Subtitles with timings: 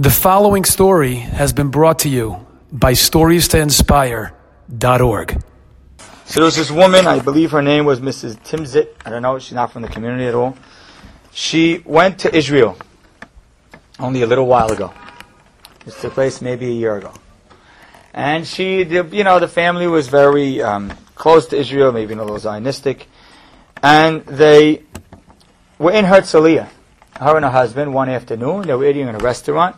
[0.00, 5.42] The following story has been brought to you by StoriesToInspire.org.
[6.24, 8.38] So there was this woman, I believe her name was Mrs.
[8.38, 8.94] Timzit.
[9.04, 10.56] I don't know, she's not from the community at all.
[11.32, 12.78] She went to Israel
[13.98, 14.94] only a little while ago.
[15.84, 17.12] This took place maybe a year ago.
[18.14, 22.38] And she, you know, the family was very um, close to Israel, maybe a little
[22.38, 23.02] Zionistic.
[23.82, 24.82] And they
[25.78, 26.70] were in Herzliya,
[27.20, 28.62] her and her husband, one afternoon.
[28.62, 29.76] They were eating in a restaurant.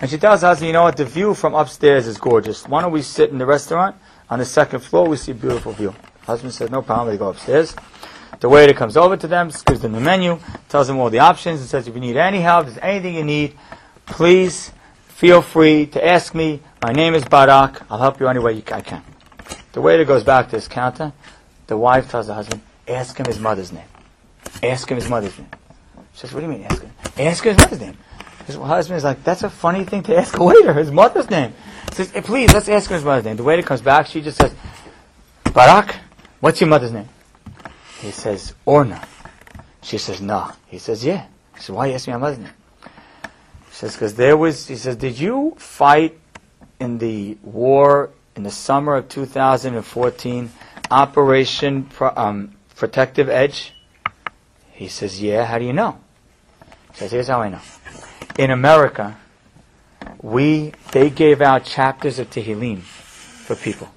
[0.00, 2.66] And she tells us, you know what, the view from upstairs is gorgeous.
[2.68, 3.96] Why don't we sit in the restaurant?
[4.30, 5.94] On the second floor, we see a beautiful view.
[6.22, 7.74] Husband says, no problem, they go upstairs.
[8.40, 10.38] The waiter comes over to them, gives them the menu,
[10.68, 13.14] tells them all the options, and says, if you need any help, if there's anything
[13.16, 13.56] you need,
[14.06, 14.70] please
[15.08, 16.60] feel free to ask me.
[16.80, 17.82] My name is Barak.
[17.90, 19.02] I'll help you any way I can.
[19.72, 21.12] The waiter goes back to his counter.
[21.66, 23.88] The wife tells the husband, ask him his mother's name.
[24.62, 25.48] Ask him his mother's name.
[26.12, 26.92] She says, what do you mean ask him?
[27.18, 27.96] Ask him his mother's name.
[28.48, 31.52] His husband is like, that's a funny thing to ask a waiter, his mother's name.
[31.90, 33.36] He says, hey, please, let's ask him his mother's name.
[33.36, 34.54] The waiter comes back, she just says,
[35.52, 35.94] Barak,
[36.40, 37.10] what's your mother's name?
[38.00, 39.06] He says, Orna.
[39.82, 40.50] She says, no.
[40.66, 41.26] He says, yeah.
[41.56, 42.54] He says, why you asking my mother's name?
[43.68, 46.18] She says, because there was, he says, did you fight
[46.80, 50.50] in the war in the summer of 2014,
[50.90, 53.74] Operation Pro, um, Protective Edge?
[54.72, 56.00] He says, yeah, how do you know?
[56.92, 57.60] He says, here's how I know
[58.38, 59.18] in America,
[60.22, 63.88] we they gave out chapters of Tehillim for people,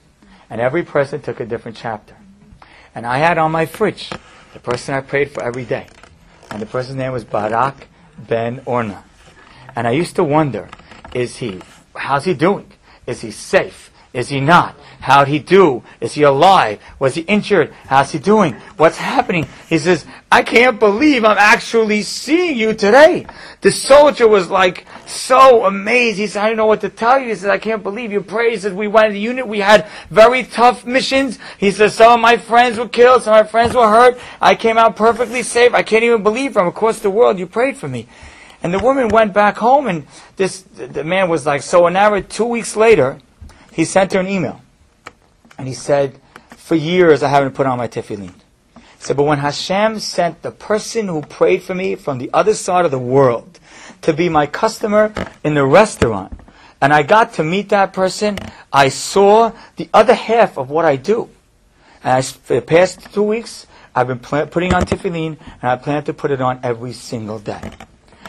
[0.50, 2.16] and every person took a different chapter.
[2.94, 4.10] And I had on my fridge
[4.54, 5.88] the person I prayed for every day,
[6.50, 9.04] and the person's name was Barak Ben Orna.
[9.76, 10.68] And I used to wonder,
[11.14, 11.62] is he,
[11.96, 12.72] how's he doing?
[13.08, 13.91] Is he safe?
[14.14, 14.76] Is he not?
[15.00, 15.84] How'd he do?
[16.02, 16.82] Is he alive?
[17.00, 17.74] Was he injured?
[17.88, 18.54] How's he doing?
[18.76, 19.48] What's happening?
[19.70, 23.26] He says, I can't believe I'm actually seeing you today.
[23.62, 26.20] The soldier was like so amazed.
[26.20, 27.30] He said, I don't know what to tell you.
[27.30, 28.22] He said, I can't believe you.
[28.22, 29.48] He said, we went in the unit.
[29.48, 31.40] We had very tough missions.
[31.58, 33.24] He said, some of my friends were killed.
[33.24, 34.20] Some of my friends were hurt.
[34.42, 35.74] I came out perfectly safe.
[35.74, 38.08] I can't even believe from across the world you prayed for me.
[38.62, 40.06] And the woman went back home and
[40.36, 42.30] this, the man was like so enamored.
[42.30, 43.18] Two weeks later,
[43.72, 44.62] he sent her an email.
[45.58, 48.34] And he said, For years I haven't put on my tefillin.
[48.76, 52.54] He said, But when Hashem sent the person who prayed for me from the other
[52.54, 53.60] side of the world
[54.02, 56.34] to be my customer in the restaurant,
[56.82, 58.40] and I got to meet that person,
[58.74, 61.30] I saw the other half of what I do.
[62.04, 66.04] And I, for the past two weeks, I've been putting on tefillin, and I plan
[66.06, 67.62] to put it on every single day.